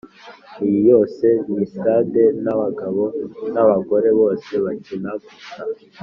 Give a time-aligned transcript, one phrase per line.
[0.65, 3.03] isi yose ni stade, nabagabo
[3.53, 5.59] nabagore bose bakina gusa.